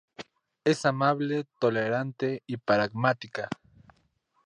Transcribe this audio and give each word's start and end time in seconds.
Es 0.63 0.87
amable, 0.87 1.45
tolerante 1.59 2.41
y 2.47 2.57
pragmática. 2.57 3.47